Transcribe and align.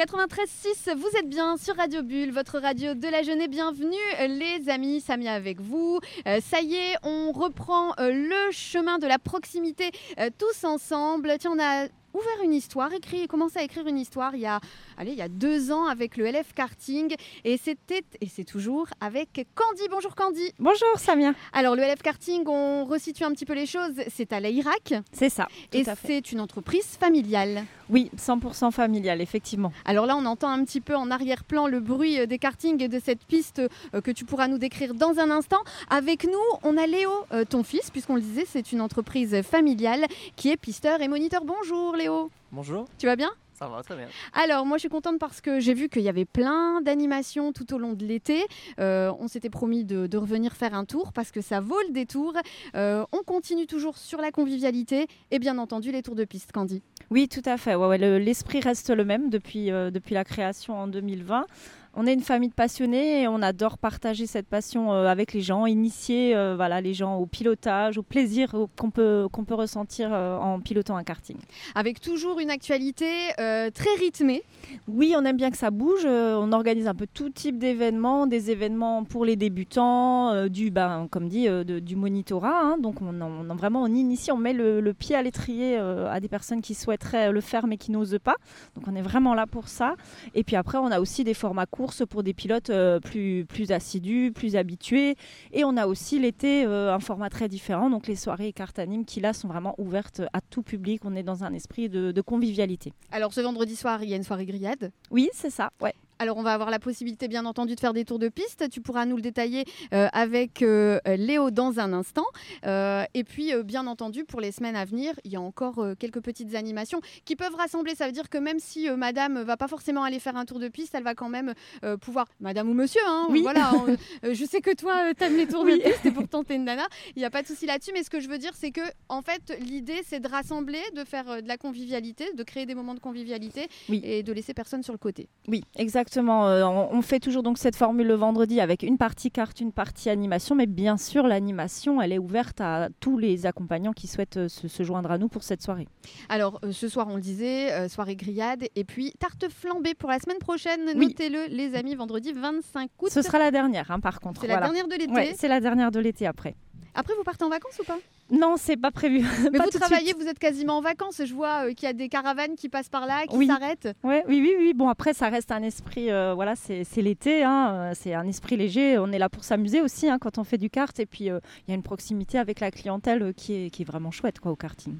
93.6, 0.00 0.96
vous 0.96 1.18
êtes 1.18 1.28
bien 1.28 1.58
sur 1.58 1.76
Radio 1.76 2.02
Bulle, 2.02 2.32
votre 2.32 2.58
radio 2.58 2.94
de 2.94 3.06
la 3.06 3.22
jeunesse. 3.22 3.50
Bienvenue 3.50 3.98
les 4.28 4.70
amis, 4.70 5.02
Samia 5.02 5.34
avec 5.34 5.60
vous. 5.60 6.00
Euh, 6.26 6.40
ça 6.40 6.62
y 6.62 6.74
est, 6.74 6.96
on 7.02 7.32
reprend 7.32 7.92
euh, 8.00 8.10
le 8.10 8.50
chemin 8.50 8.98
de 8.98 9.06
la 9.06 9.18
proximité 9.18 9.90
euh, 10.18 10.30
tous 10.38 10.64
ensemble. 10.64 11.34
Tiens, 11.38 11.50
on 11.54 11.62
a 11.62 11.84
ouvert 12.14 12.42
une 12.42 12.54
histoire, 12.54 12.90
écrit, 12.94 13.26
commencé 13.26 13.58
à 13.58 13.62
écrire 13.62 13.86
une 13.86 13.98
histoire 13.98 14.34
il 14.34 14.40
y 14.40 14.46
a, 14.46 14.60
allez, 15.00 15.12
il 15.12 15.18
y 15.18 15.22
a 15.22 15.28
deux 15.28 15.72
ans 15.72 15.86
avec 15.86 16.18
le 16.18 16.26
LF 16.26 16.52
Karting 16.54 17.14
et 17.44 17.56
c'était 17.56 18.02
et 18.20 18.28
c'est 18.28 18.44
toujours 18.44 18.86
avec 19.00 19.46
Candy. 19.54 19.88
Bonjour 19.90 20.14
Candy. 20.14 20.52
Bonjour 20.58 20.88
Samia. 20.96 21.32
Alors 21.54 21.74
le 21.74 21.82
LF 21.82 22.02
Karting, 22.02 22.44
on 22.46 22.84
resitue 22.84 23.24
un 23.24 23.32
petit 23.32 23.46
peu 23.46 23.54
les 23.54 23.64
choses. 23.64 23.94
C'est 24.08 24.32
à 24.34 24.40
l'Irak. 24.40 24.94
C'est 25.12 25.30
ça. 25.30 25.48
et 25.72 25.84
c'est 26.06 26.32
une 26.32 26.40
entreprise 26.40 26.84
familiale. 26.98 27.64
Oui, 27.88 28.10
100% 28.16 28.70
familiale, 28.72 29.20
effectivement. 29.20 29.72
Alors 29.84 30.06
là, 30.06 30.16
on 30.16 30.26
entend 30.26 30.50
un 30.50 30.64
petit 30.64 30.80
peu 30.80 30.94
en 30.94 31.10
arrière-plan 31.10 31.66
le 31.66 31.80
bruit 31.80 32.26
des 32.26 32.38
kartings 32.38 32.80
et 32.82 32.88
de 32.88 33.00
cette 33.00 33.24
piste 33.24 33.60
euh, 33.94 34.00
que 34.00 34.10
tu 34.10 34.24
pourras 34.24 34.46
nous 34.46 34.58
décrire 34.58 34.94
dans 34.94 35.18
un 35.18 35.30
instant. 35.30 35.58
Avec 35.88 36.24
nous, 36.24 36.58
on 36.62 36.76
a 36.76 36.86
Léo, 36.86 37.10
euh, 37.32 37.44
ton 37.44 37.64
fils, 37.64 37.90
puisqu'on 37.90 38.14
le 38.14 38.20
disait, 38.20 38.44
c'est 38.46 38.70
une 38.70 38.80
entreprise 38.80 39.42
familiale 39.42 40.06
qui 40.36 40.50
est 40.50 40.56
pisteur 40.56 41.00
et 41.00 41.08
moniteur. 41.08 41.44
Bonjour 41.44 41.96
Léo. 41.96 42.30
Bonjour. 42.52 42.86
Tu 42.98 43.06
vas 43.06 43.16
bien? 43.16 43.30
Ça 43.60 43.68
va, 43.68 43.82
très 43.82 43.94
bien. 43.94 44.08
Alors, 44.32 44.64
moi, 44.64 44.78
je 44.78 44.80
suis 44.80 44.88
contente 44.88 45.18
parce 45.18 45.42
que 45.42 45.60
j'ai 45.60 45.74
vu 45.74 45.90
qu'il 45.90 46.00
y 46.00 46.08
avait 46.08 46.24
plein 46.24 46.80
d'animations 46.80 47.52
tout 47.52 47.74
au 47.74 47.78
long 47.78 47.92
de 47.92 48.06
l'été. 48.06 48.46
Euh, 48.78 49.12
on 49.20 49.28
s'était 49.28 49.50
promis 49.50 49.84
de, 49.84 50.16
revenir 50.16 50.54
faire 50.54 50.72
un 50.72 50.86
tour 50.86 51.12
parce 51.12 51.30
que 51.30 51.42
ça 51.42 51.60
vaut 51.60 51.80
le 51.86 51.92
détour. 51.92 52.32
Euh, 52.74 53.04
on 53.12 53.22
continue 53.22 53.66
toujours 53.66 53.98
sur 53.98 54.22
la 54.22 54.30
convivialité 54.30 55.08
et 55.30 55.38
bien 55.38 55.58
entendu 55.58 55.92
les 55.92 56.02
tours 56.02 56.14
de 56.14 56.24
piste, 56.24 56.52
Candy. 56.52 56.82
Oui, 57.10 57.28
tout 57.28 57.42
à 57.44 57.58
fait. 57.58 57.74
Ouais, 57.74 57.98
L'esprit 57.98 58.60
reste 58.60 58.88
le 58.88 59.04
même 59.04 59.28
depuis, 59.28 59.70
euh, 59.70 59.90
depuis 59.90 60.14
la 60.14 60.24
création 60.24 60.78
en 60.78 60.86
2020 60.86 61.44
on 61.94 62.06
est 62.06 62.14
une 62.14 62.22
famille 62.22 62.48
de 62.48 62.54
passionnés 62.54 63.22
et 63.22 63.28
on 63.28 63.42
adore 63.42 63.76
partager 63.76 64.26
cette 64.26 64.46
passion 64.46 64.92
euh, 64.92 65.06
avec 65.06 65.32
les 65.32 65.40
gens, 65.40 65.66
initier 65.66 66.36
euh, 66.36 66.54
voilà, 66.54 66.80
les 66.80 66.94
gens 66.94 67.16
au 67.16 67.26
pilotage, 67.26 67.98
au 67.98 68.02
plaisir 68.02 68.54
qu'on 68.78 68.90
peut, 68.90 69.26
qu'on 69.32 69.44
peut 69.44 69.54
ressentir 69.54 70.10
euh, 70.12 70.36
en 70.36 70.60
pilotant 70.60 70.96
un 70.96 71.02
karting. 71.02 71.36
Avec 71.74 72.00
toujours 72.00 72.38
une 72.38 72.50
actualité 72.50 73.06
très 73.36 73.94
rythmée. 73.98 74.42
Oui, 74.88 75.14
on 75.16 75.24
aime 75.24 75.36
bien 75.36 75.50
que 75.50 75.56
ça 75.56 75.70
bouge. 75.70 76.04
on 76.04 76.52
organise 76.52 76.86
un 76.86 76.94
peu 76.94 77.06
tout 77.12 77.30
type 77.30 77.58
d'événements, 77.58 78.26
des 78.26 78.50
événements 78.50 79.04
pour 79.04 79.24
les 79.24 79.36
débutants, 79.36 80.46
du, 80.48 80.70
ben, 80.70 81.08
comme 81.10 81.28
dit, 81.28 81.48
du 81.64 81.96
monitorat. 81.96 82.60
Hein. 82.60 82.78
donc 82.78 83.02
on, 83.02 83.20
on, 83.20 83.54
vraiment 83.54 83.82
on 83.82 83.86
initie, 83.86 84.32
on 84.32 84.36
met 84.36 84.52
le, 84.52 84.92
pied 84.92 85.16
à 85.16 85.22
l'étrier 85.22 85.76
à 85.76 86.20
des 86.20 86.28
personnes 86.28 86.60
qui 86.60 86.74
souhaiteraient 86.74 87.32
le 87.32 87.40
faire 87.40 87.66
mais 87.66 87.76
qui 87.76 87.90
n'osent 87.90 88.18
pas. 88.22 88.36
Donc 88.74 88.84
on 88.86 88.94
est 88.94 89.02
vraiment 89.02 89.34
là 89.34 89.46
pour 89.46 89.68
ça. 89.68 89.94
Et 90.34 90.44
puis 90.44 90.56
après, 90.56 90.78
on 90.78 90.90
a 90.90 91.00
aussi 91.00 91.24
des 91.24 91.34
formats 91.34 91.66
courts 91.66 91.79
pour 92.08 92.22
des 92.22 92.34
pilotes 92.34 92.70
euh, 92.70 93.00
plus, 93.00 93.44
plus 93.46 93.72
assidus, 93.72 94.32
plus 94.32 94.56
habitués. 94.56 95.16
Et 95.52 95.64
on 95.64 95.76
a 95.76 95.86
aussi 95.86 96.18
l'été 96.18 96.64
euh, 96.64 96.94
un 96.94 97.00
format 97.00 97.30
très 97.30 97.48
différent, 97.48 97.90
donc 97.90 98.06
les 98.06 98.16
soirées 98.16 98.52
cartes 98.52 98.78
animes 98.78 99.04
qui 99.04 99.20
là 99.20 99.32
sont 99.32 99.48
vraiment 99.48 99.74
ouvertes 99.78 100.22
à 100.32 100.40
tout 100.40 100.62
public. 100.62 101.02
On 101.04 101.16
est 101.16 101.22
dans 101.22 101.44
un 101.44 101.54
esprit 101.54 101.88
de, 101.88 102.12
de 102.12 102.20
convivialité. 102.20 102.92
Alors 103.10 103.32
ce 103.32 103.40
vendredi 103.40 103.76
soir, 103.76 104.02
il 104.02 104.10
y 104.10 104.12
a 104.12 104.16
une 104.16 104.24
soirée 104.24 104.46
grillade 104.46 104.92
Oui, 105.10 105.30
c'est 105.32 105.50
ça, 105.50 105.70
ouais. 105.80 105.94
Alors 106.20 106.36
on 106.36 106.42
va 106.42 106.52
avoir 106.52 106.68
la 106.68 106.78
possibilité 106.78 107.28
bien 107.28 107.46
entendu 107.46 107.74
de 107.74 107.80
faire 107.80 107.94
des 107.94 108.04
tours 108.04 108.18
de 108.18 108.28
piste. 108.28 108.68
Tu 108.70 108.82
pourras 108.82 109.06
nous 109.06 109.16
le 109.16 109.22
détailler 109.22 109.64
euh, 109.94 110.06
avec 110.12 110.60
euh, 110.60 111.00
Léo 111.06 111.50
dans 111.50 111.80
un 111.80 111.94
instant. 111.94 112.26
Euh, 112.66 113.04
et 113.14 113.24
puis 113.24 113.54
bien 113.64 113.86
entendu 113.86 114.24
pour 114.24 114.42
les 114.42 114.52
semaines 114.52 114.76
à 114.76 114.84
venir, 114.84 115.14
il 115.24 115.32
y 115.32 115.36
a 115.36 115.40
encore 115.40 115.82
quelques 115.98 116.20
petites 116.20 116.54
animations 116.54 117.00
qui 117.24 117.36
peuvent 117.36 117.54
rassembler. 117.54 117.94
Ça 117.94 118.04
veut 118.04 118.12
dire 118.12 118.28
que 118.28 118.36
même 118.36 118.58
si 118.58 118.90
Madame 118.90 119.40
va 119.40 119.56
pas 119.56 119.66
forcément 119.66 120.04
aller 120.04 120.20
faire 120.20 120.36
un 120.36 120.44
tour 120.44 120.58
de 120.58 120.68
piste, 120.68 120.94
elle 120.94 121.04
va 121.04 121.14
quand 121.14 121.30
même 121.30 121.54
pouvoir, 122.02 122.26
Madame 122.38 122.68
ou 122.68 122.74
Monsieur, 122.74 123.00
hein, 123.06 123.26
oui. 123.30 123.40
voilà. 123.40 123.72
je 124.22 124.44
sais 124.44 124.60
que 124.60 124.74
toi 124.74 125.14
tu 125.16 125.24
aimes 125.24 125.38
les 125.38 125.46
tours 125.46 125.64
de 125.64 125.76
piste 125.82 126.04
et 126.04 126.10
pourtant 126.10 126.44
t'es 126.44 126.56
une 126.56 126.64
nana. 126.64 126.86
Il 127.16 127.20
n'y 127.20 127.24
a 127.24 127.30
pas 127.30 127.40
de 127.40 127.46
souci 127.46 127.64
là-dessus. 127.64 127.92
Mais 127.94 128.02
ce 128.02 128.10
que 128.10 128.20
je 128.20 128.28
veux 128.28 128.38
dire, 128.38 128.52
c'est 128.54 128.72
que 128.72 128.82
en 129.08 129.22
fait 129.22 129.56
l'idée 129.58 130.02
c'est 130.04 130.20
de 130.20 130.28
rassembler, 130.28 130.82
de 130.94 131.04
faire 131.04 131.42
de 131.42 131.48
la 131.48 131.56
convivialité, 131.56 132.26
de 132.34 132.42
créer 132.42 132.66
des 132.66 132.74
moments 132.74 132.94
de 132.94 133.00
convivialité 133.00 133.68
et 133.88 134.22
de 134.22 134.32
laisser 134.34 134.52
personne 134.52 134.82
sur 134.82 134.92
le 134.92 134.98
côté. 134.98 135.26
Oui, 135.48 135.64
exactement. 135.76 136.09
Exactement. 136.10 136.48
Euh, 136.48 136.64
on 136.66 137.02
fait 137.02 137.20
toujours 137.20 137.44
donc 137.44 137.56
cette 137.56 137.76
formule 137.76 138.08
le 138.08 138.14
vendredi 138.14 138.60
avec 138.60 138.82
une 138.82 138.98
partie 138.98 139.30
carte, 139.30 139.60
une 139.60 139.70
partie 139.70 140.10
animation, 140.10 140.56
mais 140.56 140.66
bien 140.66 140.96
sûr 140.96 141.28
l'animation, 141.28 142.02
elle 142.02 142.12
est 142.12 142.18
ouverte 142.18 142.60
à 142.60 142.88
tous 142.98 143.16
les 143.16 143.46
accompagnants 143.46 143.92
qui 143.92 144.08
souhaitent 144.08 144.36
euh, 144.36 144.48
se, 144.48 144.82
joindre 144.82 145.12
à 145.12 145.18
nous 145.18 145.28
pour 145.28 145.44
cette 145.44 145.62
soirée. 145.62 145.86
Alors 146.28 146.58
euh, 146.64 146.72
ce 146.72 146.88
soir, 146.88 147.06
on 147.08 147.14
le 147.14 147.20
disait, 147.20 147.88
soirée 147.88 148.16
grillade 148.16 148.64
et 148.74 148.82
puis 148.82 149.12
tarte 149.20 149.48
flambée 149.50 149.94
pour 149.94 150.10
la 150.10 150.18
semaine 150.18 150.38
prochaine. 150.38 150.80
Notez-le, 150.96 151.46
les 151.46 151.76
amis, 151.76 151.94
vendredi 151.94 152.32
25 152.32 152.90
août. 153.00 153.10
Ce 153.12 153.22
sera 153.22 153.38
la 153.38 153.52
dernière, 153.52 153.88
hein, 153.92 154.00
par 154.00 154.18
contre. 154.18 154.40
C'est 154.40 154.48
la 154.48 154.58
dernière 154.58 154.88
de 154.88 154.96
l'été. 154.96 155.34
c'est 155.36 155.48
la 155.48 155.60
dernière 155.60 155.92
de 155.92 156.00
l'été 156.00 156.26
après. 156.26 156.56
Après, 156.92 157.14
vous 157.14 157.22
partez 157.22 157.44
en 157.44 157.50
vacances 157.50 157.78
ou 157.78 157.84
pas? 157.84 157.98
Non, 158.30 158.54
c'est 158.56 158.76
pas 158.76 158.90
prévu. 158.90 159.20
Mais 159.52 159.58
vous 159.58 159.78
travaillez, 159.78 160.12
vous 160.12 160.26
êtes 160.26 160.38
quasiment 160.38 160.78
en 160.78 160.80
vacances. 160.80 161.22
Je 161.24 161.34
vois 161.34 161.66
euh, 161.66 161.74
qu'il 161.74 161.86
y 161.86 161.90
a 161.90 161.92
des 161.92 162.08
caravanes 162.08 162.54
qui 162.54 162.68
passent 162.68 162.88
par 162.88 163.06
là, 163.06 163.26
qui 163.26 163.46
s'arrêtent. 163.46 163.88
Ouais, 164.02 164.24
oui, 164.28 164.40
oui, 164.40 164.54
oui. 164.58 164.74
Bon, 164.74 164.88
après, 164.88 165.14
ça 165.14 165.28
reste 165.28 165.50
un 165.50 165.62
esprit. 165.62 166.10
Euh, 166.10 166.34
voilà, 166.34 166.54
c'est 166.56 166.84
l'été. 166.96 167.42
Hein, 167.42 167.72
euh, 167.72 167.92
c'est 167.94 168.14
un 168.14 168.26
esprit 168.26 168.56
léger. 168.56 168.98
On 168.98 169.10
est 169.12 169.18
là 169.18 169.28
pour 169.28 169.44
s'amuser 169.44 169.80
aussi 169.80 170.08
hein, 170.08 170.18
quand 170.20 170.38
on 170.38 170.44
fait 170.44 170.58
du 170.58 170.70
kart. 170.70 170.98
Et 171.00 171.06
puis, 171.06 171.24
il 171.24 171.40
y 171.68 171.72
a 171.72 171.74
une 171.74 171.82
proximité 171.82 172.38
avec 172.38 172.60
la 172.60 172.70
clientèle 172.70 173.34
qui 173.34 173.54
est, 173.54 173.70
qui 173.70 173.82
est 173.82 173.86
vraiment 173.86 174.10
chouette 174.10 174.38
quoi, 174.38 174.52
au 174.52 174.56
karting. 174.56 174.96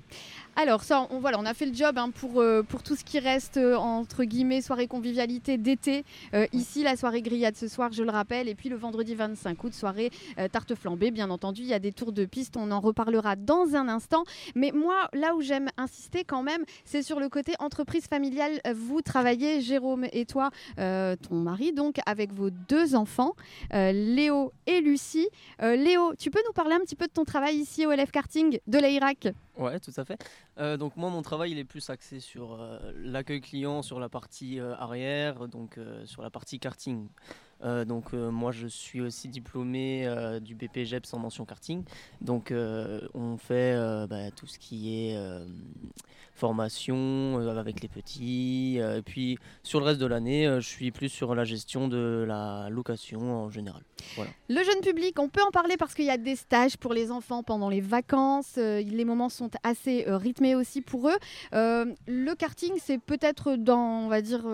Alors 0.60 0.82
ça, 0.82 1.06
on, 1.10 1.21
voilà, 1.21 1.38
on 1.38 1.47
a 1.47 1.54
fait 1.54 1.65
le 1.65 1.72
job 1.75 1.97
hein, 1.97 2.10
pour, 2.10 2.44
pour 2.69 2.82
tout 2.82 2.94
ce 2.94 3.03
qui 3.03 3.19
reste 3.19 3.56
entre 3.56 4.25
guillemets 4.25 4.60
soirée 4.60 4.87
convivialité 4.87 5.56
d'été. 5.56 6.04
ici, 6.53 6.82
la 6.82 6.97
soirée 6.97 7.22
grillade 7.22 7.56
ce 7.56 7.66
soir, 7.66 7.93
je 7.93 8.03
le 8.03 8.10
rappelle, 8.10 8.48
et 8.48 8.54
puis 8.54 8.69
le 8.69 8.76
vendredi 8.76 9.15
25 9.15 9.65
août, 9.65 9.72
soirée 9.72 10.10
tarte 10.53 10.75
flambée. 10.75 11.10
Bien 11.10 11.31
entendu, 11.31 11.62
il 11.62 11.69
y 11.69 11.75
a 11.75 11.78
des 11.78 11.93
tours 11.93 12.12
de 12.12 12.25
piste. 12.26 12.56
On 12.56 12.70
en 12.70 12.81
reparlera 12.81 13.37
dans 13.37 13.75
un 13.75 13.88
instant. 13.88 14.25
Mais 14.54 14.72
moi, 14.72 15.09
là 15.12 15.34
où 15.34 15.41
j'aime 15.41 15.69
insister 15.76 16.25
quand 16.25 16.43
même, 16.43 16.65
c'est 16.84 17.03
sur 17.03 17.20
le 17.20 17.28
côté 17.28 17.54
entreprise 17.59 18.06
familiale. 18.06 18.60
Vous 18.75 19.00
travaillez, 19.00 19.60
Jérôme 19.60 20.06
et 20.12 20.26
toi, 20.26 20.50
euh, 20.78 21.16
ton 21.16 21.37
mari, 21.37 21.72
donc 21.72 21.97
avec 22.06 22.32
vos 22.32 22.50
deux 22.50 22.94
enfants, 22.94 23.34
euh, 23.75 23.93
Léo 23.93 24.53
et 24.70 24.81
Lucie. 24.81 25.28
Euh, 25.62 25.76
Léo, 25.76 26.14
tu 26.16 26.31
peux 26.31 26.42
nous 26.47 26.53
parler 26.53 26.75
un 26.75 26.81
petit 26.81 26.97
peu 26.97 27.06
de 27.06 27.12
ton 27.12 27.25
travail 27.25 27.56
ici 27.56 27.86
au 27.86 27.92
LF 27.92 28.10
Karting 28.10 28.58
de 28.66 28.78
l'Irak 28.78 29.28
Ouais, 29.56 29.78
tout 29.78 29.92
à 29.97 30.04
fait. 30.06 30.19
donc 30.78 30.97
moi, 30.97 31.10
mon 31.10 31.20
travail, 31.20 31.50
il 31.50 31.58
est 31.58 31.64
plus 31.64 31.91
axé 31.91 32.19
sur 32.19 32.58
l'accueil 32.97 33.42
client, 33.42 33.82
sur 33.82 34.00
la 34.00 34.08
partie 34.08 34.58
arrière, 34.58 35.48
donc 35.48 35.78
sur 36.06 36.22
la 36.22 36.31
partie 36.31 36.58
karting. 36.58 37.08
Euh, 37.62 37.84
donc 37.84 38.14
euh, 38.14 38.31
moi 38.31 38.53
je 38.53 38.66
suis 38.66 39.00
aussi 39.00 39.28
diplômé 39.28 40.06
euh, 40.06 40.41
du 40.41 40.54
BPGEPS 40.54 41.12
en 41.12 41.19
mention 41.19 41.44
karting. 41.44 41.84
Donc 42.20 42.52
on 43.14 43.37
fait 43.37 43.76
bah, 44.08 44.31
tout 44.34 44.47
ce 44.47 44.58
qui 44.58 44.97
est 44.97 45.19
formation 46.34 47.38
avec 47.58 47.82
les 47.82 47.88
petits. 47.88 48.78
et 48.78 49.02
puis 49.02 49.38
sur 49.62 49.81
le 49.81 49.87
reste 49.87 50.00
de 50.00 50.06
l'année, 50.06 50.47
je 50.60 50.66
suis 50.66 50.91
plus 50.91 51.08
sur 51.08 51.34
la 51.34 51.44
gestion 51.44 51.88
de 51.88 52.25
la 52.26 52.69
location 52.70 53.44
en 53.44 53.50
général. 53.50 53.82
Voilà. 54.16 54.31
Le 54.49 54.62
jeune 54.65 54.81
public, 54.83 55.19
on 55.19 55.28
peut 55.28 55.43
en 55.47 55.50
parler 55.50 55.77
parce 55.77 55.94
qu'il 55.94 56.05
y 56.05 56.11
a 56.11 56.16
des 56.16 56.37
stages 56.37 56.77
pour 56.77 56.93
les 56.93 57.11
enfants 57.11 57.43
pendant 57.43 57.69
les 57.69 57.81
vacances. 57.81 58.56
les 58.56 59.05
moments 59.05 59.28
sont 59.28 59.50
assez 59.62 60.05
rythmés 60.06 60.55
aussi 60.55 60.81
pour 60.81 61.09
eux. 61.09 61.19
le 61.53 62.34
karting, 62.34 62.72
c'est 62.83 62.99
peut-être 62.99 63.56
dans, 63.56 64.05
on 64.05 64.09
va 64.09 64.22
dire, 64.22 64.47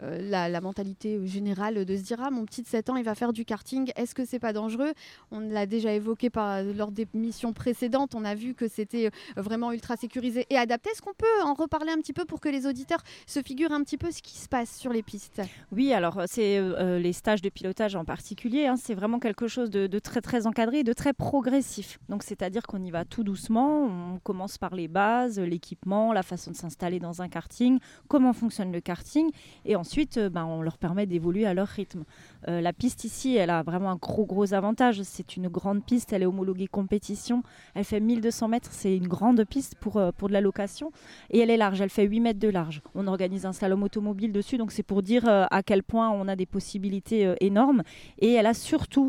la, 0.00 0.48
la, 0.48 0.60
mentalité 0.60 1.18
générale 1.26 1.84
de 1.84 1.96
se 1.96 2.02
dire 2.02 2.18
ah 2.22 2.30
mon 2.30 2.44
petit 2.44 2.62
de 2.62 2.68
7 2.68 2.90
ans, 2.90 2.96
il 2.96 3.04
va 3.04 3.14
faire 3.14 3.32
du 3.32 3.44
karting. 3.44 3.92
Est-ce 3.96 4.14
que 4.14 4.24
c'est 4.24 4.38
pas 4.38 4.52
dangereux? 4.52 4.92
On 5.30 5.40
l'a 5.40 5.66
déjà 5.66 5.92
évoqué 5.92 6.30
par, 6.30 6.62
lors 6.62 6.92
des 6.92 7.06
missions 7.14 7.52
précédentes. 7.52 8.14
On 8.14 8.24
a 8.24 8.34
vu 8.34 8.54
que 8.54 8.68
c'était 8.68 9.06
euh, 9.06 9.42
vraiment 9.42 9.72
ultra 9.72 9.96
sécurisé 9.96 10.46
et 10.50 10.56
adapté. 10.56 10.90
Est-ce 10.90 11.02
qu'on 11.02 11.14
peut 11.14 11.26
en 11.44 11.54
reparler 11.54 11.92
un 11.92 11.98
petit 11.98 12.12
peu 12.12 12.24
pour 12.24 12.40
que 12.40 12.48
les 12.48 12.66
auditeurs 12.66 13.02
se 13.26 13.42
figurent 13.42 13.72
un 13.72 13.82
petit 13.82 13.98
peu 13.98 14.10
ce 14.10 14.22
qui 14.22 14.36
se 14.38 14.48
passe 14.48 14.76
sur 14.76 14.92
les 14.92 15.02
pistes? 15.02 15.42
Oui, 15.70 15.92
alors 15.92 16.18
euh, 16.18 16.24
c'est 16.28 16.58
euh, 16.58 16.98
les 16.98 17.12
stages 17.12 17.42
de 17.42 17.48
pilotage 17.48 17.96
en 17.96 18.04
particulier. 18.04 18.66
Hein, 18.66 18.76
c'est 18.76 18.91
vraiment 18.94 19.18
quelque 19.18 19.48
chose 19.48 19.70
de, 19.70 19.98
très 19.98 20.20
très 20.20 20.46
encadré, 20.46 20.84
de 20.84 20.92
très 20.92 21.12
progressif. 21.12 21.98
Donc 22.08 22.22
c'est-à-dire 22.22 22.62
qu'on 22.62 22.82
y 22.82 22.90
va 22.90 23.04
tout 23.04 23.24
doucement. 23.24 23.84
On 23.86 24.18
commence 24.18 24.58
par 24.58 24.74
les 24.74 24.88
bases, 24.88 25.38
l'équipement, 25.38 26.12
la 26.12 26.22
façon 26.22 26.50
de 26.50 26.56
s'installer 26.56 27.00
dans 27.00 27.22
un 27.22 27.28
karting, 27.28 27.78
comment 28.08 28.32
fonctionne 28.32 28.72
le 28.72 28.80
karting, 28.80 29.30
et 29.64 29.76
ensuite 29.76 30.18
ben, 30.18 30.44
on 30.44 30.62
leur 30.62 30.78
permet 30.78 31.06
d'évoluer 31.06 31.46
à 31.46 31.54
leur 31.54 31.68
rythme. 31.68 32.04
Euh, 32.48 32.60
la 32.60 32.72
piste 32.72 33.04
ici, 33.04 33.36
elle 33.36 33.50
a 33.50 33.62
vraiment 33.62 33.90
un 33.90 33.96
gros 33.96 34.24
gros 34.24 34.54
avantage. 34.54 35.02
C'est 35.02 35.36
une 35.36 35.48
grande 35.48 35.84
piste, 35.84 36.12
elle 36.12 36.22
est 36.22 36.26
homologuée 36.26 36.66
compétition. 36.66 37.42
Elle 37.74 37.84
fait 37.84 38.00
1200 38.00 38.48
mètres, 38.48 38.70
c'est 38.72 38.96
une 38.96 39.08
grande 39.08 39.44
piste 39.44 39.76
pour, 39.76 39.96
euh, 39.96 40.10
pour 40.12 40.28
de 40.28 40.32
la 40.32 40.40
location. 40.40 40.92
Et 41.30 41.38
elle 41.38 41.50
est 41.50 41.56
large, 41.56 41.80
elle 41.80 41.90
fait 41.90 42.04
8 42.04 42.20
mètres 42.20 42.40
de 42.40 42.48
large. 42.48 42.82
On 42.94 43.06
organise 43.06 43.46
un 43.46 43.52
slalom 43.52 43.82
automobile 43.82 44.32
dessus, 44.32 44.58
donc 44.58 44.72
c'est 44.72 44.82
pour 44.82 45.02
dire 45.02 45.28
euh, 45.28 45.44
à 45.50 45.62
quel 45.62 45.82
point 45.82 46.10
on 46.10 46.28
a 46.28 46.36
des 46.36 46.46
possibilités 46.46 47.34
énormes. 47.40 47.82
Et 48.18 48.32
elle 48.32 48.46
a 48.46 48.54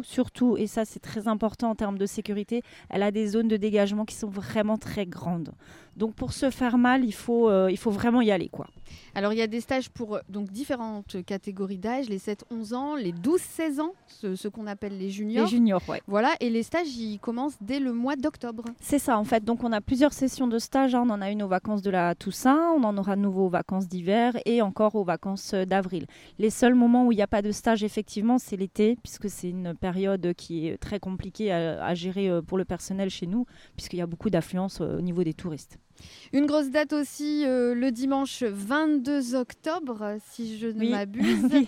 surtout, 0.04 0.58
et 0.58 0.68
ça 0.68 0.86
c'est 0.86 1.00
très 1.00 1.28
important 1.28 1.70
en 1.70 1.75
termes 1.75 1.98
de 1.98 2.06
sécurité, 2.06 2.62
elle 2.90 3.04
a 3.04 3.12
des 3.12 3.28
zones 3.28 3.48
de 3.48 3.58
dégagement 3.58 4.06
qui 4.06 4.16
sont 4.16 4.30
vraiment 4.30 4.78
très 4.78 5.06
grandes. 5.06 5.54
Donc 5.98 6.16
pour 6.16 6.34
se 6.34 6.50
faire 6.50 6.78
mal, 6.78 7.06
il 7.06 7.13
faut, 7.13 7.50
euh, 7.50 7.69
il 7.72 7.78
faut 7.78 7.92
vraiment 7.92 8.22
y 8.22 8.31
aller. 8.31 8.50
quoi. 8.50 8.68
Alors 9.16 9.31
il 9.31 9.38
y 9.38 9.42
a 9.42 9.48
des 9.48 9.62
stages 9.62 9.90
pour 9.90 10.19
donc 10.30 10.51
différentes 10.51 11.24
catégories 11.24 11.78
d'âge, 11.78 12.10
les 12.10 12.18
7-11 12.18 12.74
ans, 12.74 12.95
les 12.95 13.12
12-16 13.12 13.80
ans, 13.80 13.94
ce, 14.07 14.48
qu'on 14.48 14.66
appelle 14.66 14.98
les 14.98 15.10
juniors. 15.10 15.45
Les 15.45 15.51
juniors, 15.51 15.81
ouais. 15.88 16.01
Voilà, 16.07 16.34
et 16.40 16.50
les 16.50 16.63
stages, 16.63 16.95
ils 16.98 17.19
commencent 17.19 17.57
dès 17.62 17.80
le 17.80 17.94
mois 17.94 18.16
d'octobre. 18.16 18.66
C'est 18.81 19.00
ça, 19.00 19.18
en 19.18 19.24
fait. 19.24 19.44
Donc 19.44 19.63
on 19.63 19.72
a 19.72 19.81
plusieurs 19.81 20.13
sessions 20.13 20.48
de 20.48 20.57
stage. 20.57 20.95
Hein. 20.95 21.04
On 21.06 21.12
en 21.12 21.22
a 21.22 21.30
une 21.30 21.44
aux 21.44 21.48
vacances 21.48 21.81
de 21.81 21.92
la 21.92 22.16
Toussaint, 22.16 22.74
on 22.75 22.84
en 22.84 22.98
aura 22.98 23.16
de 23.16 23.22
nouveau 23.22 23.45
aux 23.45 23.50
vacances 23.50 23.88
d'hiver 23.88 24.34
et 24.45 24.62
encore 24.62 24.95
aux 24.95 25.04
vacances 25.04 25.54
d'avril. 25.54 26.06
Les 26.40 26.50
seuls 26.50 26.75
moments 26.75 27.06
où 27.06 27.12
il 27.12 27.16
n'y 27.16 27.22
a 27.22 27.28
pas 27.28 27.42
de 27.42 27.51
stage, 27.51 27.84
effectivement, 27.84 28.38
c'est 28.38 28.57
l'été, 28.57 28.98
puisque 29.04 29.30
c'est 29.30 29.50
une 29.50 29.75
période 29.75 30.34
qui 30.36 30.68
est 30.68 30.78
très 30.78 31.00
compliquée 31.00 31.51
à, 31.51 31.94
gérer 31.94 32.30
euh, 32.30 32.42
pour 32.42 32.57
le 32.57 32.66
personnel 32.66 33.10
chez 33.10 33.28
nous, 33.28 33.45
puisqu'il 33.75 33.98
y 33.98 34.01
a 34.01 34.07
beaucoup 34.07 34.30
d'affluence 34.30 34.81
euh, 34.81 34.98
au 34.98 35.01
niveau 35.01 35.24
des 35.24 35.34
touristes. 35.34 35.78
Une 36.31 36.45
grosse 36.45 36.69
date 36.69 36.94
aussi 36.94 37.44
euh, 37.45 37.75
le 37.75 37.92
dimanche 37.92 38.44
22 38.44 39.36
octobre, 39.36 40.18
si 40.31 40.57
je 40.57 40.68
ne 40.68 40.90
m'abuse. 40.90 41.68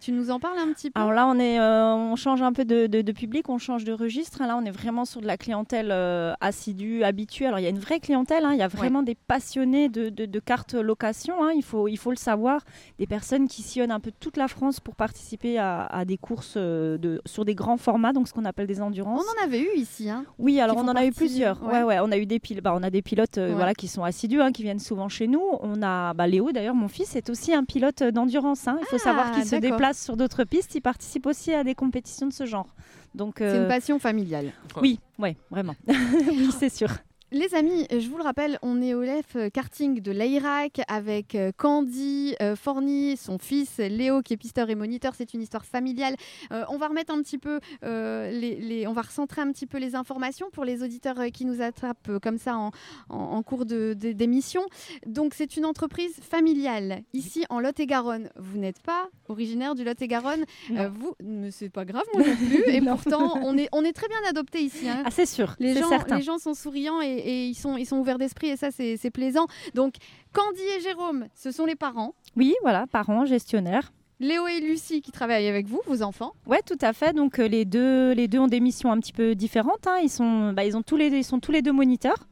Tu 0.00 0.12
nous 0.12 0.30
en 0.30 0.38
parles 0.38 0.58
un 0.58 0.72
petit 0.72 0.90
peu? 0.90 1.00
Alors 1.00 1.12
là, 1.12 1.26
on, 1.26 1.38
est, 1.38 1.58
euh, 1.58 1.94
on 1.94 2.16
change 2.16 2.42
un 2.42 2.52
peu 2.52 2.64
de, 2.64 3.12
public, 3.12 3.48
on 3.48 3.58
change 3.58 3.84
de 3.84 3.92
registre. 3.92 4.42
Là, 4.42 4.56
on 4.56 4.64
est 4.64 4.70
vraiment 4.70 5.04
sur 5.04 5.20
de 5.20 5.26
la 5.26 5.36
clientèle 5.36 5.90
euh, 5.90 6.34
assidue, 6.40 7.02
habituée. 7.02 7.46
Alors, 7.46 7.58
il 7.58 7.62
y 7.62 7.66
a 7.66 7.70
une 7.70 7.78
vraie 7.78 8.00
clientèle, 8.00 8.44
hein. 8.44 8.52
il 8.52 8.58
y 8.58 8.62
a 8.62 8.68
vraiment 8.68 9.02
des 9.02 9.14
passionnés 9.14 9.88
de, 9.88 10.38
cartes 10.40 10.74
location, 10.74 11.42
hein. 11.42 11.52
il, 11.56 11.62
faut, 11.62 11.88
il 11.88 11.96
faut 11.96 12.10
le 12.10 12.16
savoir. 12.16 12.62
Des 12.98 13.06
personnes 13.06 13.48
qui 13.48 13.62
sillonnent 13.62 13.90
un 13.90 14.00
peu 14.00 14.12
toute 14.20 14.36
la 14.36 14.48
France 14.48 14.80
pour 14.80 14.94
participer 14.94 15.58
à, 15.58 16.04
des 16.06 16.18
courses 16.18 16.54
euh, 16.56 16.98
de, 16.98 17.20
sur 17.24 17.44
des 17.44 17.54
grands 17.54 17.78
formats, 17.78 18.12
donc 18.12 18.28
ce 18.28 18.34
qu'on 18.34 18.44
appelle 18.44 18.66
des 18.66 18.82
endurances. 18.82 19.24
On 19.24 19.42
en 19.42 19.46
avait 19.46 19.60
eu 19.60 19.76
ici. 19.76 20.10
Hein, 20.10 20.24
oui, 20.38 20.60
alors 20.60 20.76
on 20.76 20.88
en 20.88 20.94
a 20.94 21.06
eu 21.06 21.12
plusieurs. 21.12 21.62
Ouais. 21.62 21.82
Ouais, 21.82 21.98
on, 22.00 22.12
a 22.12 22.18
eu 22.18 22.26
des 22.26 22.40
bah, 22.62 22.74
on 22.76 22.82
a 22.82 22.90
des 22.90 23.02
pilotes 23.02 23.38
voilà, 23.38 23.74
qui 23.74 23.88
sont 23.88 24.04
assidus, 24.04 24.40
qui 24.52 24.62
viennent 24.62 24.78
souvent 24.78 25.08
chez 25.08 25.26
nous. 25.26 25.42
On 25.60 25.82
a 25.82 26.12
bah, 26.14 26.26
Léo, 26.26 26.52
d'ailleurs, 26.52 26.74
mon 26.74 26.88
fils, 26.88 27.16
est 27.16 27.30
aussi 27.30 27.54
un 27.54 27.64
pilote 27.64 28.02
d'endurance. 28.02 28.66
Il 28.80 28.86
faut 28.86 28.98
savoir 28.98 29.32
qu'il 29.32 29.44
se 29.44 29.56
déplace 29.56 29.85
sur 29.92 30.16
d'autres 30.16 30.44
pistes, 30.44 30.74
il 30.74 30.80
participe 30.80 31.26
aussi 31.26 31.52
à 31.52 31.64
des 31.64 31.74
compétitions 31.74 32.26
de 32.26 32.32
ce 32.32 32.46
genre. 32.46 32.74
Donc, 33.14 33.36
c'est 33.38 33.56
une 33.56 33.62
euh, 33.62 33.68
passion 33.68 33.98
familiale. 33.98 34.52
Oui, 34.80 35.00
ouais, 35.18 35.36
vraiment. 35.50 35.74
oui, 35.88 36.50
c'est 36.58 36.68
sûr. 36.68 36.90
Les 37.32 37.56
amis, 37.56 37.88
je 37.90 38.08
vous 38.08 38.18
le 38.18 38.22
rappelle, 38.22 38.56
on 38.62 38.80
est 38.80 38.94
au 38.94 39.02
LEF 39.02 39.34
euh, 39.34 39.50
karting 39.50 40.00
de 40.00 40.12
l'Airac 40.12 40.80
avec 40.86 41.34
euh, 41.34 41.50
Candy 41.56 42.36
euh, 42.40 42.54
Forny, 42.54 43.16
son 43.16 43.36
fils 43.38 43.78
Léo 43.78 44.22
qui 44.22 44.34
est 44.34 44.36
pisteur 44.36 44.70
et 44.70 44.76
moniteur. 44.76 45.12
C'est 45.16 45.34
une 45.34 45.42
histoire 45.42 45.64
familiale. 45.64 46.14
on 46.52 46.78
va 46.78 46.86
remettre 46.86 47.12
un 47.12 47.20
petit 47.22 47.38
peu, 47.38 47.58
les, 47.82 48.84
on 48.86 48.92
va 48.92 49.02
recentrer 49.02 49.42
un 49.42 49.50
petit 49.50 49.66
peu 49.66 49.78
les 49.78 49.96
informations 49.96 50.50
pour 50.52 50.64
les 50.64 50.84
auditeurs 50.84 51.16
qui 51.32 51.44
nous 51.44 51.60
attrapent 51.62 52.18
comme 52.22 52.38
ça 52.38 52.56
en, 52.56 52.70
en, 53.08 53.42
cours 53.42 53.66
d'émission. 53.66 54.62
Donc 55.04 55.34
c'est 55.34 55.56
une 55.56 55.64
entreprise 55.64 56.14
familiale. 56.20 57.02
Ici 57.12 57.44
en 57.50 57.58
Lot-et-Garonne, 57.58 58.30
vous 58.36 58.58
n'êtes 58.58 58.80
pas 58.82 59.08
originaire 59.28 59.74
du 59.74 59.82
Lot-et-Garonne. 59.82 60.44
vous, 60.70 61.14
c'est 61.50 61.70
pas 61.70 61.84
grave, 61.84 62.04
moi 62.14 62.24
non 62.24 62.36
plus. 62.36 62.62
et 62.68 62.80
pourtant, 62.80 63.40
on 63.42 63.58
est, 63.58 63.68
on 63.72 63.84
est 63.84 63.92
très 63.92 64.08
bien 64.08 64.20
adopté 64.28 64.60
ici. 64.60 64.88
Hein. 64.88 65.02
Ah 65.04 65.10
c'est 65.10 65.26
sûr. 65.26 65.56
Les 65.58 65.74
gens, 65.74 65.90
les 66.14 66.22
gens 66.22 66.38
sont 66.38 66.54
souriants 66.54 67.00
et 67.00 67.15
et, 67.18 67.46
ils, 67.46 67.54
sont, 67.54 67.76
ils 67.76 67.86
sont 67.86 67.98
ouverts 67.98 68.18
d'esprit 68.18 68.48
et 68.48 68.56
ça, 68.56 68.70
c'est 68.70 69.10
plaisant. 69.10 69.46
Donc, 69.74 69.94
Candy 70.32 70.62
et 70.78 70.80
Jérôme, 70.80 71.26
ce 71.34 71.50
sont 71.50 71.66
les 71.66 71.76
parents. 71.76 72.14
Oui, 72.36 72.54
voilà, 72.62 72.86
parents, 72.86 73.24
gestionnaires. 73.24 73.92
Léo 74.18 74.46
et 74.46 74.60
Lucie 74.60 75.02
qui 75.02 75.12
travaillent 75.12 75.48
avec 75.48 75.66
vous, 75.66 75.82
vos 75.86 76.02
enfants 76.02 76.32
Oui, 76.46 76.56
tout 76.64 76.78
à 76.80 76.94
fait. 76.94 77.12
Donc 77.12 77.38
euh, 77.38 77.46
les 77.46 77.66
deux, 77.66 78.12
les 78.12 78.28
deux 78.28 78.38
ont 78.38 78.46
des 78.46 78.60
missions 78.60 78.90
un 78.90 78.98
petit 78.98 79.12
peu 79.12 79.34
différentes. 79.34 79.86
Hein. 79.86 79.98
Ils, 80.02 80.08
sont, 80.08 80.54
bah, 80.54 80.64
ils, 80.64 80.74
ont 80.74 80.82
tous 80.82 80.96
les, 80.96 81.08
ils 81.08 81.24
sont 81.24 81.38
tous 81.38 81.52
les 81.52 81.60
deux 81.60 81.72
moniteurs. 81.72 82.26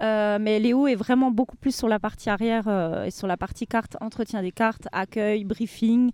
Euh, 0.00 0.38
mais 0.40 0.60
Léo 0.60 0.86
est 0.86 0.94
vraiment 0.94 1.30
beaucoup 1.30 1.56
plus 1.56 1.74
sur 1.74 1.88
la 1.88 1.98
partie 1.98 2.30
arrière 2.30 2.64
euh, 2.66 3.04
et 3.04 3.10
sur 3.10 3.26
la 3.26 3.36
partie 3.36 3.66
carte, 3.66 3.96
entretien 4.00 4.42
des 4.42 4.52
cartes, 4.52 4.88
accueil, 4.92 5.44
briefing. 5.44 6.10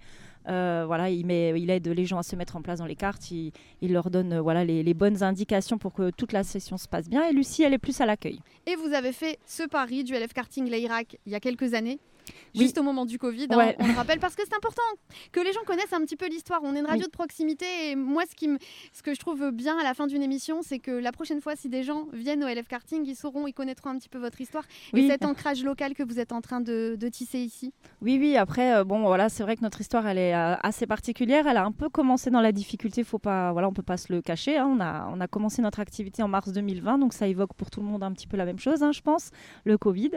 Euh, 0.49 0.85
voilà, 0.87 1.11
il, 1.11 1.31
aide 1.31 1.89
les 1.89 2.07
gens 2.07 2.19
à 2.19 2.23
se 2.23 2.35
mettre 2.37 2.57
en 2.57 2.63
place 2.63 2.79
dans 2.79 2.87
les 2.87 2.97
cartes, 2.97 3.31
il, 3.31 3.53
leur 3.83 4.11
donne 4.11 4.35
euh, 4.35 4.41
voilà, 4.41 4.65
les, 4.65 4.95
bonnes 4.95 5.23
indications 5.23 5.79
pour 5.79 5.93
que 5.93 6.11
toute 6.11 6.33
la 6.33 6.43
session 6.43 6.77
se 6.77 6.89
passe 6.89 7.09
bien. 7.09 7.27
Et 7.29 7.33
Lucie, 7.33 7.63
elle 7.63 7.75
est 7.75 7.79
plus 7.79 8.01
à 8.01 8.07
l'accueil. 8.07 8.41
Et 8.67 8.77
vous 8.77 8.93
avez 8.95 9.13
fait 9.13 9.39
ce 9.45 9.63
pari 9.63 10.05
du 10.05 10.15
LF 10.15 10.33
Karting 10.33 10.71
l'Irak 10.71 11.19
il 11.27 11.33
y 11.33 11.35
a 11.35 11.41
quelques 11.41 11.75
années 11.75 11.99
juste 12.55 12.79
au 12.79 12.83
moment 12.83 13.07
du 13.07 13.19
Covid. 13.19 13.49
Hein, 13.51 13.73
on 13.79 13.87
le 13.87 13.95
rappelle 13.95 14.21
parce 14.21 14.35
que 14.35 14.43
c'est 14.45 14.55
important 14.55 14.83
que 15.33 15.41
les 15.41 15.53
gens 15.53 15.61
connaissent 15.67 15.93
un 15.93 16.01
petit 16.01 16.17
peu 16.17 16.29
l'histoire. 16.29 16.61
On 16.63 16.75
est 16.75 16.81
une 16.81 16.87
radio 16.87 17.07
de 17.07 17.11
proximité 17.11 17.91
et 17.91 17.97
moi, 17.97 18.25
ce, 18.29 18.35
qui 18.35 18.49
ce 18.93 19.03
que 19.03 19.15
je 19.15 19.21
trouve 19.21 19.51
bien 19.51 19.79
à 19.79 19.85
la 19.85 19.95
fin 19.95 20.07
d'une 20.07 20.23
émission, 20.23 20.61
c'est 20.63 20.79
que 20.79 20.91
la 20.91 21.13
prochaine 21.13 21.41
fois, 21.41 21.57
si 21.57 21.69
des 21.69 21.83
gens 21.83 22.07
viennent 22.13 22.45
au 22.45 22.49
LF 22.49 22.69
Karting, 22.69 23.05
ils 23.07 23.17
sauront, 23.17 23.47
ils 23.47 23.53
connaîtront 23.53 23.91
un 23.91 23.99
petit 23.99 24.09
peu 24.09 24.19
votre 24.19 24.41
histoire 24.41 24.65
et 24.95 25.07
cet 25.09 25.25
ancrage 25.25 25.65
local 25.65 25.95
que 25.95 26.03
vous 26.03 26.19
êtes 26.19 26.33
en 26.33 26.41
train 26.41 26.61
de, 26.61 26.97
tisser 27.11 27.39
ici. 27.39 27.73
Oui, 28.03 28.19
oui. 28.21 28.37
Après, 28.37 28.75
euh, 28.75 28.85
bon, 28.85 29.01
voilà, 29.03 29.29
c'est 29.29 29.43
vrai 29.43 29.57
que 29.57 29.63
notre 29.63 29.81
histoire, 29.81 30.07
elle 30.07 30.19
est 30.19 30.35
euh, 30.35 30.55
assez 30.63 30.87
particulière. 30.87 31.47
Elle 31.49 31.57
a 31.57 31.65
un 31.65 31.73
peu 31.73 31.89
commencé 31.89 32.31
dans 32.31 32.41
la 32.41 32.53
difficulté. 32.53 33.03
Faut 33.03 33.19
pas, 33.19 33.53
voilà, 33.53 33.69
on 33.69 33.73
peut 33.73 33.83
pas 33.83 33.97
se 33.97 34.13
le 34.13 34.23
cacher. 34.23 34.59
Hein. 34.59 34.69
On 34.77 34.81
a, 34.81 35.09
on 35.13 35.21
a 35.21 35.27
commencé 35.27 35.61
notre 35.61 35.81
activité 35.81 36.23
en 36.23 36.29
mars 36.29 36.53
2020, 36.53 36.99
donc 36.99 37.13
ça 37.13 37.27
évoque 37.27 37.55
pour 37.55 37.71
tout 37.71 37.81
le 37.81 37.87
monde 37.87 38.03
un 38.03 38.13
petit 38.13 38.27
peu 38.27 38.37
la 38.37 38.45
même 38.45 38.59
chose, 38.59 38.83
hein, 38.83 38.93
je 38.93 39.01
pense, 39.01 39.31
le 39.65 39.77
Covid. 39.79 40.13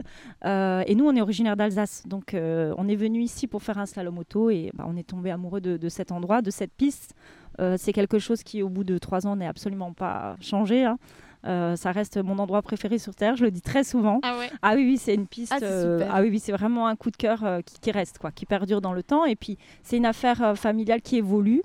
Euh, 0.46 0.84
et 0.88 0.96
nous, 0.96 1.06
on 1.06 1.16
est 1.16 1.22
originaire 1.22 1.56
d'Alsace, 1.56 1.93
donc 2.06 2.36
on 2.36 2.88
est 2.88 2.96
venu 2.96 3.22
ici 3.22 3.48
pour 3.48 3.64
faire 3.64 3.78
un 3.78 3.86
slalom 3.86 4.18
auto 4.18 4.50
et 4.50 4.72
bah, 4.74 4.86
on 4.88 4.96
est 4.96 5.08
tombé 5.08 5.32
amoureux 5.32 5.62
de, 5.62 5.90
cet 5.90 6.12
endroit, 6.12 6.42
de 6.42 6.52
cette 6.52 6.74
piste. 6.74 7.16
Euh, 7.60 7.76
c'est 7.78 7.94
quelque 7.94 8.20
chose 8.20 8.44
qui, 8.44 8.64
au 8.64 8.70
bout 8.70 8.84
de 8.84 8.98
trois 8.98 9.28
ans, 9.28 9.36
n'est 9.36 9.48
absolument 9.48 9.94
pas 9.94 10.36
changé. 10.42 10.86
Hein. 10.86 10.98
Euh, 11.46 11.76
ça 11.76 11.92
reste 11.92 12.18
mon 12.24 12.40
endroit 12.40 12.62
préféré 12.62 12.98
sur 12.98 13.16
Terre, 13.16 13.36
je 13.36 13.44
le 13.44 13.52
dis 13.52 13.62
très 13.62 13.84
souvent. 13.84 14.20
Ah, 14.24 14.38
ouais. 14.38 14.50
ah 14.62 14.74
oui, 14.76 14.84
oui, 14.86 14.98
c'est 14.98 15.14
une 15.14 15.28
piste. 15.28 15.54
Ah, 15.54 15.64
euh, 15.64 16.08
ah 16.12 16.22
oui, 16.22 16.30
oui, 16.30 16.40
c'est 16.40 16.52
vraiment 16.52 16.88
un 16.88 16.96
coup 16.96 17.12
de 17.12 17.18
cœur 17.18 17.44
euh, 17.44 17.60
qui, 17.82 17.92
reste, 17.92 18.18
quoi, 18.18 18.32
qui 18.32 18.46
perdure 18.46 18.82
dans 18.82 18.94
le 18.94 19.04
temps. 19.04 19.26
Et 19.26 19.36
puis, 19.36 19.58
c'est 19.84 19.98
une 19.98 20.06
affaire 20.06 20.58
familiale 20.58 21.02
qui 21.02 21.18
évolue, 21.18 21.64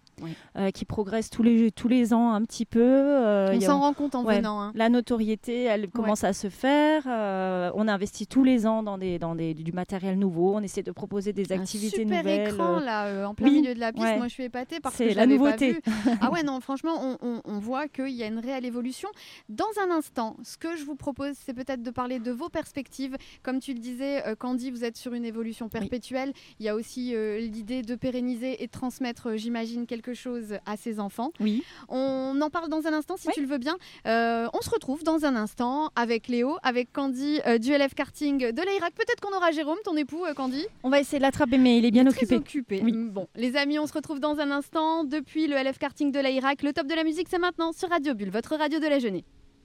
qui 0.74 0.84
progresse 0.84 1.30
tous 1.30 1.42
les, 1.42 1.70
tous 1.70 1.88
les 1.88 2.12
ans 2.12 2.32
un 2.32 2.42
petit 2.42 2.64
peu. 2.64 3.50
on 3.52 3.60
s'en 3.60 3.80
rend 3.80 3.92
compte 3.92 4.14
en 4.14 4.24
venant. 4.24 4.60
Hein. 4.60 4.72
La 4.74 4.88
notoriété, 4.88 5.64
elle 5.64 5.88
commence 5.88 6.24
à 6.24 6.32
se 6.32 6.48
faire. 6.48 7.04
on 7.06 7.88
investit 7.88 8.26
tous 8.26 8.44
les 8.44 8.66
ans 8.66 8.82
dans, 8.82 8.98
des, 8.98 9.18
dans 9.18 9.34
des, 9.34 9.54
du 9.54 9.72
matériel 9.72 10.18
nouveau. 10.18 10.54
On 10.56 10.60
essaie 10.60 10.82
de 10.82 10.92
proposer 10.92 11.32
des 11.32 11.52
activités 11.52 12.02
un 12.02 12.02
super 12.02 12.18
nouvelles. 12.18 12.48
écran 12.48 12.80
là, 12.80 13.28
en 13.28 13.34
plein 13.34 13.50
milieu 13.50 13.74
de 13.74 13.80
la 13.80 13.92
piste. 13.92 14.16
Moi, 14.16 14.28
je 14.28 14.32
suis 14.32 14.44
épatée 14.44 14.80
parce 14.80 14.96
que 14.96 15.08
je 15.08 15.16
la 15.16 15.26
nouveauté. 15.26 15.74
Pas 15.74 15.90
vu. 16.10 16.18
ah 16.20 16.30
ouais, 16.32 16.42
non, 16.42 16.60
franchement, 16.60 16.94
on, 17.00 17.16
on, 17.22 17.40
on 17.44 17.58
voit 17.58 17.88
qu'il 17.88 18.10
y 18.10 18.22
a 18.22 18.26
une 18.26 18.38
réelle 18.38 18.64
évolution. 18.64 19.08
Dans 19.48 19.67
un 19.76 19.90
instant, 19.90 20.36
ce 20.42 20.56
que 20.56 20.76
je 20.76 20.84
vous 20.84 20.94
propose, 20.94 21.34
c'est 21.44 21.54
peut-être 21.54 21.82
de 21.82 21.90
parler 21.90 22.18
de 22.18 22.30
vos 22.30 22.48
perspectives. 22.48 23.16
Comme 23.42 23.60
tu 23.60 23.74
le 23.74 23.80
disais, 23.80 24.26
euh, 24.26 24.34
Candy, 24.34 24.70
vous 24.70 24.84
êtes 24.84 24.96
sur 24.96 25.12
une 25.12 25.24
évolution 25.24 25.68
perpétuelle. 25.68 26.32
Il 26.58 26.66
y 26.66 26.68
a 26.68 26.74
aussi 26.74 27.14
euh, 27.14 27.38
l'idée 27.38 27.82
de 27.82 27.94
pérenniser 27.94 28.62
et 28.62 28.66
de 28.66 28.72
transmettre, 28.72 29.30
euh, 29.30 29.36
j'imagine, 29.36 29.86
quelque 29.86 30.14
chose 30.14 30.58
à 30.66 30.76
ses 30.76 31.00
enfants. 31.00 31.32
Oui. 31.40 31.62
On 31.88 32.38
en 32.40 32.50
parle 32.50 32.68
dans 32.68 32.86
un 32.86 32.92
instant, 32.92 33.16
si 33.16 33.28
tu 33.28 33.40
le 33.40 33.46
veux 33.46 33.58
bien. 33.58 33.76
on 34.04 34.60
se 34.62 34.70
retrouve 34.70 35.04
dans 35.04 35.24
un 35.24 35.36
instant 35.36 35.90
avec 35.96 36.28
Léo, 36.28 36.56
avec 36.62 36.92
Candy 36.92 37.40
du 37.60 37.72
LF 37.72 37.94
karting 37.94 38.38
de 38.52 38.62
l'Irak. 38.62 38.94
Peut-être 38.94 39.20
qu'on 39.20 39.36
aura 39.36 39.50
Jérôme, 39.50 39.78
ton 39.84 39.96
époux, 39.96 40.24
Candy? 40.34 40.66
On 40.82 40.90
va 40.90 41.00
essayer 41.00 41.18
de 41.18 41.22
l'attraper, 41.22 41.58
mais 41.58 41.78
il 41.78 41.84
est 41.84 41.90
bien 41.90 42.06
occupé. 42.06 42.36
occupé. 42.36 42.82
Bon, 42.82 43.28
les 43.34 43.56
amis, 43.56 43.78
on 43.78 43.86
se 43.86 43.92
retrouve 43.92 44.20
dans 44.20 44.38
un 44.38 44.50
instant 44.50 45.04
depuis 45.04 45.46
le 45.46 45.56
LF 45.56 45.78
karting 45.78 46.12
de 46.12 46.20
l'Irak. 46.20 46.62
Le 46.62 46.72
top 46.72 46.86
de 46.86 46.94
la 46.94 47.04
musique, 47.04 47.28
c'est 47.30 47.38
maintenant 47.38 47.72
sur 47.72 47.88
Radio 47.88 48.14
Bulle, 48.14 48.30
votre 48.30 48.56
radio 48.56 48.78
de 48.78 48.86
la 48.86 48.98
jeunesse. 48.98 49.37